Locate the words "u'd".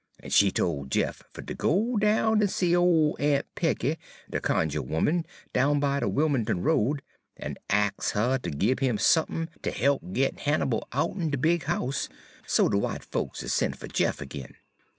13.43-13.51